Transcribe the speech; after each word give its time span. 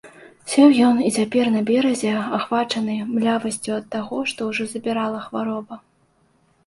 Сеў 0.51 0.69
ён 0.87 0.95
і 1.09 1.11
цяпер 1.17 1.45
на 1.55 1.61
беразе, 1.67 2.13
ахвачаны 2.39 2.95
млявасцю 3.13 3.71
ад 3.79 3.85
таго, 3.97 4.17
што 4.33 4.39
ўжо 4.51 4.63
забірала 4.73 5.19
хвароба. 5.27 5.75